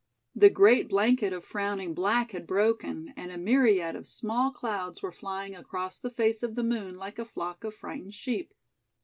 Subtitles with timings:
[0.35, 5.11] The great blanket of frowning black had broken, and a myriad of small clouds were
[5.11, 8.51] flying across the face of the moon like a flock of frightened sheep.